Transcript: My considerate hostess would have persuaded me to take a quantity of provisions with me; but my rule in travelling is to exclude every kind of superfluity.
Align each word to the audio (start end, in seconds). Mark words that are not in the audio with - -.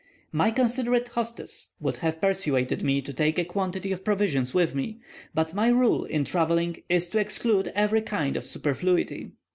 My 0.31 0.49
considerate 0.49 1.09
hostess 1.09 1.73
would 1.79 1.97
have 1.97 2.19
persuaded 2.19 2.81
me 2.81 3.03
to 3.03 3.13
take 3.13 3.37
a 3.37 3.45
quantity 3.45 3.91
of 3.91 4.03
provisions 4.03 4.51
with 4.51 4.73
me; 4.73 4.97
but 5.35 5.53
my 5.53 5.67
rule 5.67 6.05
in 6.05 6.23
travelling 6.25 6.81
is 6.89 7.07
to 7.09 7.19
exclude 7.19 7.71
every 7.75 8.01
kind 8.01 8.35
of 8.35 8.43
superfluity. 8.43 9.29